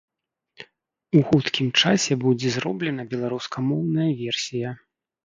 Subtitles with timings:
[1.19, 4.73] У хуткім часе будзе зроблена беларускамоўная версія.